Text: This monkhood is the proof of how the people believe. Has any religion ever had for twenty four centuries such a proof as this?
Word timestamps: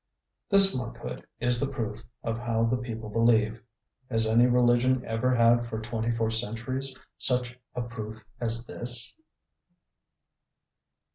This 0.49 0.75
monkhood 0.75 1.27
is 1.39 1.59
the 1.59 1.67
proof 1.69 2.03
of 2.23 2.39
how 2.39 2.63
the 2.63 2.75
people 2.77 3.07
believe. 3.07 3.61
Has 4.09 4.25
any 4.25 4.47
religion 4.47 5.05
ever 5.05 5.35
had 5.35 5.67
for 5.67 5.79
twenty 5.79 6.09
four 6.11 6.31
centuries 6.31 6.95
such 7.19 7.55
a 7.75 7.83
proof 7.83 8.17
as 8.39 8.65
this? 8.65 9.15